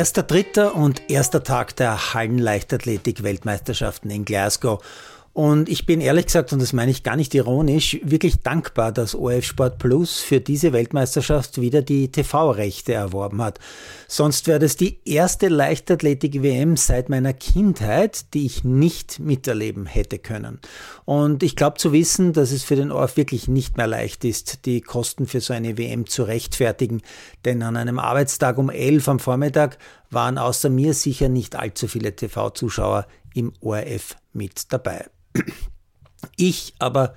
Erster 0.00 0.22
Dritter 0.22 0.74
und 0.76 1.10
erster 1.10 1.42
Tag 1.42 1.76
der 1.76 2.14
Hallenleichtathletik-Weltmeisterschaften 2.14 4.08
in 4.08 4.24
Glasgow. 4.24 4.82
Und 5.32 5.68
ich 5.68 5.86
bin 5.86 6.00
ehrlich 6.00 6.26
gesagt, 6.26 6.52
und 6.52 6.60
das 6.60 6.72
meine 6.72 6.90
ich 6.90 7.04
gar 7.04 7.14
nicht 7.14 7.32
ironisch, 7.36 8.00
wirklich 8.02 8.40
dankbar, 8.40 8.90
dass 8.90 9.14
OF 9.14 9.44
Sport 9.44 9.78
Plus 9.78 10.18
für 10.18 10.40
diese 10.40 10.72
Weltmeisterschaft 10.72 11.60
wieder 11.60 11.82
die 11.82 12.10
TV-Rechte 12.10 12.94
erworben 12.94 13.40
hat. 13.40 13.60
Sonst 14.08 14.48
wäre 14.48 14.58
das 14.58 14.74
die 14.74 14.98
erste 15.04 15.46
Leichtathletik-WM 15.46 16.76
seit 16.76 17.10
meiner 17.10 17.32
Kindheit, 17.32 18.34
die 18.34 18.44
ich 18.44 18.64
nicht 18.64 19.20
miterleben 19.20 19.86
hätte 19.86 20.18
können. 20.18 20.58
Und 21.04 21.44
ich 21.44 21.54
glaube 21.54 21.78
zu 21.78 21.92
wissen, 21.92 22.32
dass 22.32 22.50
es 22.50 22.64
für 22.64 22.74
den 22.74 22.90
ORF 22.90 23.16
wirklich 23.16 23.46
nicht 23.46 23.76
mehr 23.76 23.86
leicht 23.86 24.24
ist, 24.24 24.66
die 24.66 24.80
Kosten 24.80 25.28
für 25.28 25.40
so 25.40 25.52
eine 25.52 25.78
WM 25.78 26.08
zu 26.08 26.24
rechtfertigen. 26.24 27.02
Denn 27.44 27.62
an 27.62 27.76
einem 27.76 28.00
Arbeitstag 28.00 28.58
um 28.58 28.68
11 28.68 29.08
am 29.08 29.20
Vormittag 29.20 29.78
waren 30.10 30.38
außer 30.38 30.70
mir 30.70 30.92
sicher 30.92 31.28
nicht 31.28 31.54
allzu 31.54 31.86
viele 31.86 32.16
TV-Zuschauer 32.16 33.06
im 33.32 33.52
ORF 33.60 34.16
mit 34.32 34.72
dabei. 34.72 35.06
Ich 36.36 36.74
aber 36.78 37.14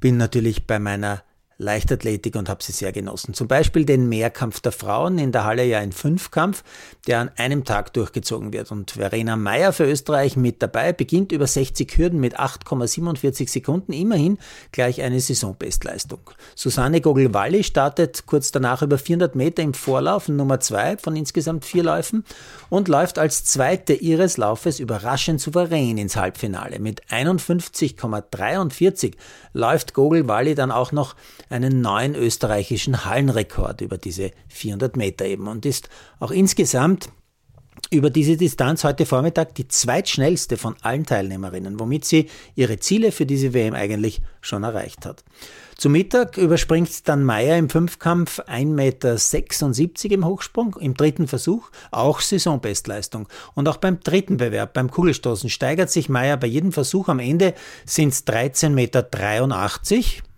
bin 0.00 0.16
natürlich 0.16 0.66
bei 0.66 0.78
meiner 0.78 1.22
Leichtathletik 1.58 2.36
und 2.36 2.48
habe 2.48 2.62
sie 2.62 2.72
sehr 2.72 2.92
genossen. 2.92 3.34
Zum 3.34 3.48
Beispiel 3.48 3.84
den 3.84 4.08
Mehrkampf 4.08 4.60
der 4.60 4.72
Frauen 4.72 5.18
in 5.18 5.32
der 5.32 5.44
Halle 5.44 5.64
ja 5.64 5.78
ein 5.78 5.92
Fünfkampf, 5.92 6.62
der 7.06 7.20
an 7.20 7.30
einem 7.36 7.64
Tag 7.64 7.92
durchgezogen 7.92 8.52
wird. 8.52 8.70
Und 8.72 8.92
Verena 8.92 9.36
Meyer 9.36 9.72
für 9.72 9.84
Österreich 9.84 10.36
mit 10.36 10.62
dabei 10.62 10.92
beginnt 10.92 11.32
über 11.32 11.46
60 11.46 11.96
Hürden 11.96 12.20
mit 12.20 12.38
8,47 12.38 13.48
Sekunden, 13.48 13.92
immerhin 13.92 14.38
gleich 14.72 15.02
eine 15.02 15.20
Saisonbestleistung. 15.20 16.20
Susanne 16.54 17.00
Gogel-Walli 17.00 17.62
startet 17.62 18.26
kurz 18.26 18.50
danach 18.50 18.82
über 18.82 18.98
400 18.98 19.34
Meter 19.34 19.62
im 19.62 19.74
Vorlauf 19.74 20.28
Nummer 20.28 20.60
zwei 20.60 20.96
von 20.96 21.16
insgesamt 21.16 21.64
vier 21.64 21.84
Läufen 21.84 22.24
und 22.68 22.88
läuft 22.88 23.18
als 23.18 23.44
zweite 23.44 23.94
ihres 23.94 24.36
Laufes 24.36 24.80
überraschend 24.80 25.40
souverän 25.40 25.98
ins 25.98 26.16
Halbfinale. 26.16 26.78
Mit 26.78 27.04
51,43 27.06 29.14
läuft 29.52 29.94
Gogel-Walli 29.94 30.54
dann 30.54 30.70
auch 30.70 30.92
noch 30.92 31.14
einen 31.54 31.80
neuen 31.80 32.16
österreichischen 32.16 33.04
Hallenrekord 33.04 33.80
über 33.80 33.96
diese 33.96 34.32
400 34.48 34.96
Meter 34.96 35.24
eben 35.24 35.46
und 35.46 35.64
ist 35.64 35.88
auch 36.18 36.32
insgesamt 36.32 37.10
über 37.90 38.10
diese 38.10 38.36
Distanz 38.36 38.82
heute 38.82 39.06
Vormittag 39.06 39.54
die 39.54 39.68
zweitschnellste 39.68 40.56
von 40.56 40.74
allen 40.82 41.06
Teilnehmerinnen, 41.06 41.78
womit 41.78 42.04
sie 42.04 42.28
ihre 42.56 42.80
Ziele 42.80 43.12
für 43.12 43.24
diese 43.24 43.54
WM 43.54 43.74
eigentlich 43.74 44.20
schon 44.40 44.64
erreicht 44.64 45.06
hat. 45.06 45.22
Zu 45.76 45.90
Mittag 45.90 46.38
überspringt 46.38 47.08
dann 47.08 47.24
Meyer 47.24 47.56
im 47.56 47.68
Fünfkampf 47.68 48.40
1,76 48.40 49.84
Meter 49.84 50.14
im 50.14 50.24
Hochsprung, 50.24 50.76
im 50.80 50.94
dritten 50.94 51.28
Versuch 51.28 51.70
auch 51.92 52.20
Saisonbestleistung. 52.20 53.28
Und 53.54 53.68
auch 53.68 53.76
beim 53.76 54.00
dritten 54.00 54.36
Bewerb, 54.38 54.72
beim 54.72 54.90
Kugelstoßen, 54.90 55.50
steigert 55.50 55.90
sich 55.90 56.08
Meyer 56.08 56.36
bei 56.36 56.46
jedem 56.46 56.72
Versuch. 56.72 57.08
Am 57.08 57.18
Ende 57.18 57.54
sind 57.84 58.12
es 58.12 58.26
13,83 58.26 58.70
Meter 58.70 59.02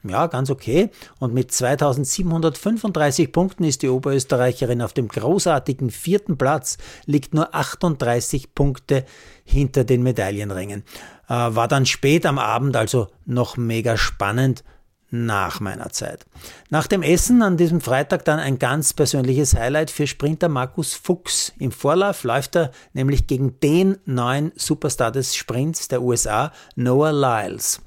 ja, 0.09 0.27
ganz 0.27 0.51
okay. 0.51 0.91
Und 1.19 1.35
mit 1.35 1.53
2735 1.53 3.33
Punkten 3.33 3.65
ist 3.65 3.83
die 3.83 3.89
Oberösterreicherin 3.89 4.83
auf 4.83 4.93
dem 4.93 5.09
großartigen 5.09 5.91
vierten 5.91 6.39
Platz, 6.39 6.79
liegt 7.05 7.35
nur 7.35 7.55
38 7.55 8.55
Punkte 8.55 9.05
hinter 9.45 9.85
den 9.85 10.03
Medaillenrängen. 10.03 10.85
Äh, 11.29 11.33
war 11.35 11.69
dann 11.69 11.87
spät 11.87 12.27
am 12.27 12.39
Abend, 12.39 12.77
also 12.77 13.09
noch 13.25 13.57
mega 13.57 13.97
spannend 13.97 14.65
nach 15.11 15.61
meiner 15.61 15.91
Zeit. 15.91 16.27
Nach 16.71 16.87
dem 16.87 17.03
Essen 17.03 17.43
an 17.43 17.57
diesem 17.57 17.81
Freitag 17.81 18.25
dann 18.25 18.39
ein 18.39 18.59
ganz 18.59 18.93
persönliches 18.93 19.55
Highlight 19.55 19.91
für 19.91 20.07
Sprinter 20.07 20.49
Markus 20.49 20.95
Fuchs. 20.95 21.53
Im 21.59 21.71
Vorlauf 21.71 22.25
läuft 22.25 22.57
er 22.57 22.71
nämlich 22.93 23.27
gegen 23.27 23.59
den 23.61 23.99
neuen 24.05 24.53
Superstar 24.57 25.13
des 25.13 25.37
Sprints 25.37 25.89
der 25.89 26.03
USA, 26.03 26.53
Noah 26.75 27.13
Lyles 27.13 27.81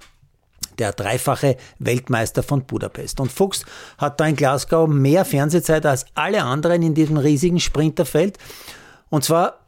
der 0.80 0.94
dreifache 0.94 1.58
Weltmeister 1.80 2.44
von 2.44 2.64
Budapest. 2.64 3.20
Und 3.20 3.32
Fuchs 3.32 3.66
hat 3.98 4.20
da 4.20 4.26
in 4.26 4.36
Glasgow 4.36 4.88
mehr 4.88 5.26
Fernsehzeit 5.26 5.86
als 5.86 6.06
alle 6.16 6.44
anderen 6.44 6.82
in 6.82 6.94
diesem 6.94 7.18
riesigen 7.18 7.60
Sprinterfeld. 7.60 8.38
Und 9.10 9.24
zwar 9.24 9.60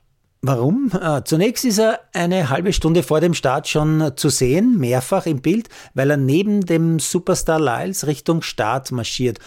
Warum? 0.43 0.91
Äh, 0.99 1.21
zunächst 1.23 1.65
ist 1.65 1.77
er 1.77 1.99
eine 2.13 2.49
halbe 2.49 2.73
Stunde 2.73 3.03
vor 3.03 3.21
dem 3.21 3.35
Start 3.35 3.67
schon 3.67 4.13
zu 4.15 4.29
sehen, 4.29 4.79
mehrfach 4.79 5.27
im 5.27 5.39
Bild, 5.39 5.69
weil 5.93 6.09
er 6.09 6.17
neben 6.17 6.65
dem 6.65 6.97
Superstar 6.97 7.59
Lyles 7.59 8.07
Richtung 8.07 8.41
Start 8.41 8.91
marschiert 8.91 9.37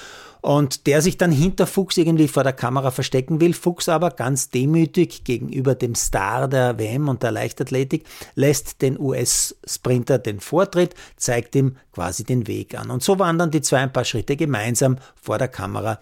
und 0.45 0.87
der 0.87 1.01
sich 1.01 1.17
dann 1.17 1.33
hinter 1.33 1.67
Fuchs 1.67 1.97
irgendwie 1.97 2.29
vor 2.29 2.43
der 2.45 2.53
Kamera 2.53 2.91
verstecken 2.91 3.41
will. 3.41 3.55
Fuchs 3.55 3.89
aber 3.89 4.11
ganz 4.11 4.51
demütig 4.51 5.25
gegenüber 5.25 5.75
dem 5.75 5.95
Star 5.95 6.49
der 6.49 6.79
WM 6.79 7.09
und 7.09 7.23
der 7.23 7.33
Leichtathletik 7.33 8.05
lässt 8.35 8.83
den 8.83 9.01
US-Sprinter 9.01 10.19
den 10.19 10.41
Vortritt, 10.41 10.95
zeigt 11.17 11.57
ihm 11.57 11.77
quasi 11.93 12.25
den 12.25 12.47
Weg 12.47 12.79
an. 12.79 12.91
Und 12.91 13.03
so 13.03 13.19
wandern 13.19 13.51
die 13.53 13.63
zwei 13.63 13.79
ein 13.79 13.93
paar 13.93 14.05
Schritte 14.05 14.37
gemeinsam 14.37 14.99
vor 15.15 15.39
der 15.39 15.49
Kamera 15.49 15.99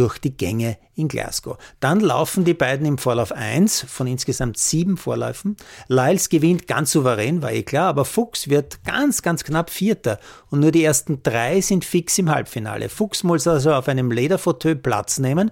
durch 0.00 0.18
die 0.18 0.34
Gänge 0.34 0.78
in 0.94 1.08
Glasgow. 1.08 1.58
Dann 1.78 2.00
laufen 2.00 2.46
die 2.46 2.54
beiden 2.54 2.86
im 2.86 2.96
Vorlauf 2.96 3.32
1 3.32 3.84
von 3.86 4.06
insgesamt 4.06 4.56
sieben 4.56 4.96
Vorläufen. 4.96 5.58
Lyles 5.88 6.30
gewinnt 6.30 6.66
ganz 6.66 6.92
souverän, 6.92 7.42
war 7.42 7.52
eh 7.52 7.62
klar, 7.62 7.88
aber 7.88 8.06
Fuchs 8.06 8.48
wird 8.48 8.82
ganz, 8.84 9.20
ganz 9.20 9.44
knapp 9.44 9.68
Vierter 9.68 10.18
und 10.48 10.60
nur 10.60 10.72
die 10.72 10.82
ersten 10.82 11.22
drei 11.22 11.60
sind 11.60 11.84
fix 11.84 12.16
im 12.16 12.30
Halbfinale. 12.30 12.88
Fuchs 12.88 13.22
muss 13.24 13.46
also 13.46 13.74
auf 13.74 13.88
einem 13.88 14.10
Lederfauteuil 14.10 14.76
Platz 14.76 15.18
nehmen 15.18 15.50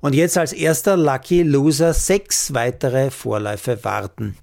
und 0.00 0.16
jetzt 0.16 0.36
als 0.36 0.52
erster 0.52 0.96
Lucky 0.96 1.44
Loser 1.44 1.94
sechs 1.94 2.52
weitere 2.52 3.12
Vorläufe 3.12 3.84
warten. 3.84 4.36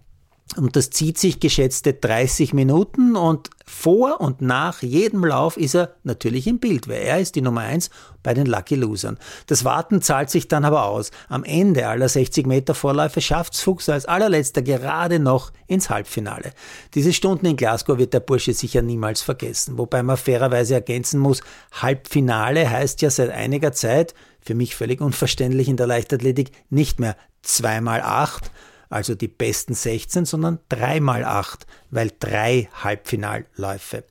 Und 0.55 0.75
das 0.75 0.89
zieht 0.91 1.17
sich 1.17 1.39
geschätzte 1.39 1.93
30 1.93 2.53
Minuten 2.53 3.15
und 3.15 3.49
vor 3.65 4.21
und 4.21 4.41
nach 4.41 4.81
jedem 4.81 5.25
Lauf 5.25 5.57
ist 5.57 5.73
er 5.73 5.95
natürlich 6.03 6.47
im 6.47 6.59
Bild, 6.59 6.87
weil 6.87 7.01
er 7.01 7.19
ist 7.19 7.35
die 7.35 7.41
Nummer 7.41 7.61
1 7.61 7.89
bei 8.21 8.33
den 8.33 8.45
Lucky 8.45 8.75
Losern. 8.75 9.17
Das 9.47 9.65
Warten 9.65 10.01
zahlt 10.01 10.29
sich 10.29 10.47
dann 10.47 10.65
aber 10.65 10.85
aus. 10.85 11.11
Am 11.27 11.43
Ende 11.43 11.87
aller 11.87 12.07
60 12.07 12.45
Meter 12.45 12.75
Vorläufe 12.75 13.21
schafft's 13.21 13.61
Fuchs 13.61 13.89
als 13.89 14.05
allerletzter 14.05 14.61
gerade 14.61 15.19
noch 15.19 15.51
ins 15.67 15.89
Halbfinale. 15.89 16.51
Diese 16.93 17.13
Stunden 17.13 17.45
in 17.45 17.57
Glasgow 17.57 17.97
wird 17.97 18.13
der 18.13 18.19
Bursche 18.19 18.53
sicher 18.53 18.81
niemals 18.81 19.21
vergessen. 19.21 19.77
Wobei 19.77 20.03
man 20.03 20.17
fairerweise 20.17 20.75
ergänzen 20.75 21.19
muss, 21.19 21.41
Halbfinale 21.71 22.69
heißt 22.69 23.01
ja 23.01 23.09
seit 23.09 23.31
einiger 23.31 23.71
Zeit, 23.71 24.13
für 24.41 24.55
mich 24.55 24.75
völlig 24.75 25.01
unverständlich 25.01 25.69
in 25.69 25.77
der 25.77 25.87
Leichtathletik, 25.87 26.51
nicht 26.69 26.99
mehr 26.99 27.15
zweimal 27.41 28.01
acht, 28.01 28.51
also 28.93 29.15
die 29.15 29.27
besten 29.27 29.73
16, 29.73 30.25
sondern 30.25 30.59
3 30.69 30.99
mal 30.99 31.25
8, 31.25 31.65
weil 31.91 32.11
drei 32.19 32.69
Halbfinalläufe. 32.83 34.03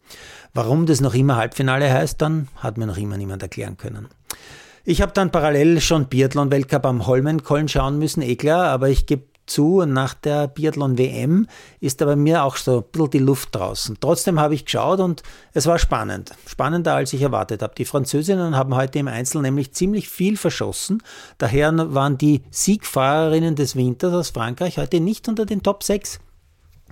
Warum 0.55 0.87
das 0.87 1.01
noch 1.01 1.15
immer 1.15 1.37
Halbfinale 1.37 1.91
heißt, 1.93 2.21
dann 2.21 2.49
hat 2.57 2.77
mir 2.77 2.87
noch 2.87 2.99
immer 2.99 3.17
niemand 3.17 3.43
erklären 3.43 3.77
können. 3.77 4.09
Ich 4.85 5.01
habe 5.01 5.13
dann 5.13 5.31
parallel 5.31 5.81
schon 5.81 6.07
Biathlon-Weltcup 6.07 6.85
am 6.85 7.07
Holmenkollen 7.07 7.69
schauen 7.69 7.99
müssen, 7.99 8.21
eh 8.21 8.37
klar, 8.37 8.67
aber 8.67 8.89
ich 8.89 9.07
gebe 9.07 9.32
zu, 9.47 9.85
nach 9.85 10.15
der 10.15 10.49
Biathlon-WM 10.49 11.47
ist 11.81 12.01
da 12.01 12.07
bei 12.07 12.17
mir 12.17 12.45
auch 12.45 12.57
so 12.57 12.79
ein 12.79 12.85
bisschen 12.91 13.11
die 13.11 13.19
Luft 13.19 13.55
draußen. 13.55 13.97
Trotzdem 14.01 14.41
habe 14.41 14.55
ich 14.55 14.65
geschaut 14.65 15.01
und 15.01 15.23
es 15.53 15.67
war 15.67 15.79
spannend. 15.79 16.33
Spannender, 16.47 16.95
als 16.95 17.13
ich 17.13 17.23
erwartet 17.23 17.63
habe. 17.63 17.75
Die 17.77 17.85
Französinnen 17.85 18.57
haben 18.57 18.75
heute 18.75 18.99
im 18.99 19.09
Einzel 19.09 19.43
nämlich 19.43 19.73
ziemlich 19.73 20.09
viel 20.09 20.37
verschossen. 20.37 21.03
Daher 21.39 21.73
waren 21.95 22.19
die 22.19 22.43
Siegfahrerinnen 22.51 23.57
des 23.57 23.77
Winters 23.77 24.13
aus 24.15 24.31
Frankreich 24.31 24.79
heute 24.79 25.01
nicht 25.01 25.29
unter 25.29 25.47
den 25.47 25.63
Top 25.63 25.83
6. 25.83 26.21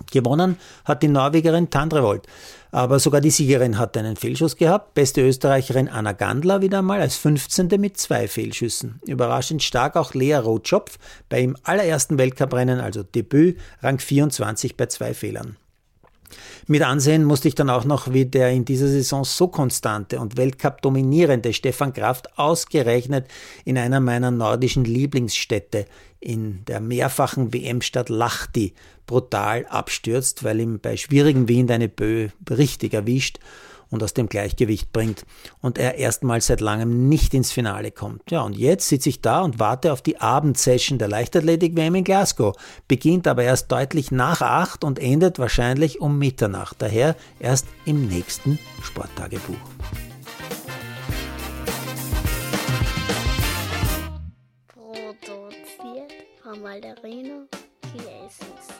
Gewonnen 0.09 0.57
hat 0.85 1.03
die 1.03 1.07
Norwegerin 1.07 1.69
Tandrevold. 1.69 2.27
Aber 2.71 2.99
sogar 2.99 3.19
die 3.19 3.31
Siegerin 3.31 3.77
hat 3.77 3.97
einen 3.97 4.15
Fehlschuss 4.15 4.55
gehabt. 4.55 4.93
Beste 4.93 5.21
Österreicherin 5.21 5.89
Anna 5.89 6.13
Gandler 6.13 6.61
wieder 6.61 6.79
einmal 6.79 7.01
als 7.01 7.17
15. 7.17 7.67
mit 7.79 7.97
zwei 7.97 8.29
Fehlschüssen. 8.29 9.01
Überraschend 9.05 9.61
stark 9.61 9.97
auch 9.97 10.13
Lea 10.13 10.35
Rotschopf 10.35 10.97
bei 11.27 11.41
im 11.41 11.57
allerersten 11.63 12.17
Weltcuprennen, 12.17 12.79
also 12.79 13.03
Debüt, 13.03 13.59
Rang 13.81 13.99
24 13.99 14.77
bei 14.77 14.85
zwei 14.85 15.13
Fehlern. 15.13 15.57
Mit 16.67 16.81
ansehen 16.81 17.23
musste 17.23 17.47
ich 17.47 17.55
dann 17.55 17.69
auch 17.69 17.85
noch, 17.85 18.13
wie 18.13 18.25
der 18.25 18.51
in 18.51 18.65
dieser 18.65 18.87
Saison 18.87 19.23
so 19.23 19.47
konstante 19.47 20.19
und 20.19 20.37
Weltcup 20.37 20.81
dominierende 20.81 21.53
Stefan 21.53 21.93
Kraft 21.93 22.37
ausgerechnet 22.37 23.27
in 23.65 23.77
einer 23.77 23.99
meiner 23.99 24.31
nordischen 24.31 24.85
Lieblingsstädte 24.85 25.85
in 26.19 26.63
der 26.65 26.79
mehrfachen 26.79 27.53
WM-Stadt 27.53 28.09
Lahti 28.09 28.73
brutal 29.07 29.65
abstürzt, 29.67 30.43
weil 30.43 30.59
ihm 30.59 30.79
bei 30.79 30.95
schwierigem 30.95 31.47
Wind 31.47 31.71
eine 31.71 31.89
Böe 31.89 32.31
richtig 32.49 32.93
erwischt 32.93 33.39
und 33.91 34.01
aus 34.01 34.13
dem 34.13 34.27
Gleichgewicht 34.27 34.91
bringt 34.91 35.25
und 35.61 35.77
er 35.77 35.95
erstmals 35.95 36.47
seit 36.47 36.61
langem 36.61 37.07
nicht 37.07 37.33
ins 37.33 37.51
Finale 37.51 37.91
kommt. 37.91 38.31
Ja, 38.31 38.41
und 38.41 38.57
jetzt 38.57 38.87
sitze 38.87 39.09
ich 39.09 39.21
da 39.21 39.41
und 39.41 39.59
warte 39.59 39.93
auf 39.93 40.01
die 40.01 40.19
Abendsession 40.19 40.97
der 40.97 41.09
Leichtathletik-WM 41.09 41.95
in 41.95 42.03
Glasgow, 42.03 42.55
beginnt 42.87 43.27
aber 43.27 43.43
erst 43.43 43.71
deutlich 43.71 44.11
nach 44.11 44.41
acht 44.41 44.83
und 44.83 44.97
endet 44.97 45.37
wahrscheinlich 45.37 46.01
um 46.01 46.17
Mitternacht, 46.17 46.77
daher 46.79 47.15
erst 47.39 47.67
im 47.85 48.07
nächsten 48.07 48.57
Sporttagebuch. 48.81 49.55
Produziert 54.67 56.11
Frau 56.41 56.55
Malderino 56.57 57.47
Jesus. 57.93 58.70